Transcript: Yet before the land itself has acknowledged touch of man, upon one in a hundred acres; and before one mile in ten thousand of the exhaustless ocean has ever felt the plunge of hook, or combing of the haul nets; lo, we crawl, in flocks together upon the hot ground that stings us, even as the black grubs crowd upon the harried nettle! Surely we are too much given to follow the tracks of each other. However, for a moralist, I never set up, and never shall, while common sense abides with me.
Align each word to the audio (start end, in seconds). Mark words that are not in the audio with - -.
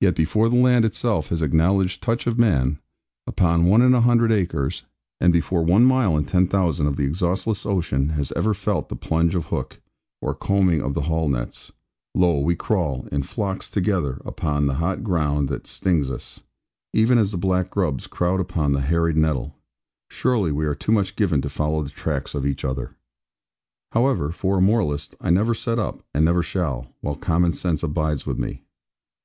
Yet 0.00 0.16
before 0.16 0.48
the 0.48 0.58
land 0.58 0.84
itself 0.84 1.28
has 1.28 1.40
acknowledged 1.40 2.02
touch 2.02 2.26
of 2.26 2.36
man, 2.36 2.80
upon 3.28 3.66
one 3.66 3.80
in 3.80 3.94
a 3.94 4.00
hundred 4.00 4.32
acres; 4.32 4.82
and 5.20 5.32
before 5.32 5.62
one 5.62 5.84
mile 5.84 6.16
in 6.16 6.24
ten 6.24 6.48
thousand 6.48 6.88
of 6.88 6.96
the 6.96 7.04
exhaustless 7.04 7.64
ocean 7.64 8.08
has 8.08 8.32
ever 8.32 8.54
felt 8.54 8.88
the 8.88 8.96
plunge 8.96 9.36
of 9.36 9.46
hook, 9.46 9.80
or 10.20 10.34
combing 10.34 10.82
of 10.82 10.94
the 10.94 11.02
haul 11.02 11.28
nets; 11.28 11.70
lo, 12.12 12.40
we 12.40 12.56
crawl, 12.56 13.06
in 13.12 13.22
flocks 13.22 13.70
together 13.70 14.20
upon 14.24 14.66
the 14.66 14.74
hot 14.82 15.04
ground 15.04 15.48
that 15.48 15.68
stings 15.68 16.10
us, 16.10 16.40
even 16.92 17.16
as 17.16 17.30
the 17.30 17.38
black 17.38 17.70
grubs 17.70 18.08
crowd 18.08 18.40
upon 18.40 18.72
the 18.72 18.80
harried 18.80 19.16
nettle! 19.16 19.54
Surely 20.10 20.50
we 20.50 20.66
are 20.66 20.74
too 20.74 20.90
much 20.90 21.14
given 21.14 21.40
to 21.40 21.48
follow 21.48 21.84
the 21.84 21.90
tracks 21.90 22.34
of 22.34 22.44
each 22.44 22.64
other. 22.64 22.96
However, 23.92 24.32
for 24.32 24.58
a 24.58 24.60
moralist, 24.60 25.14
I 25.20 25.30
never 25.30 25.54
set 25.54 25.78
up, 25.78 26.04
and 26.12 26.24
never 26.24 26.42
shall, 26.42 26.92
while 27.00 27.14
common 27.14 27.52
sense 27.52 27.84
abides 27.84 28.26
with 28.26 28.40
me. 28.40 28.64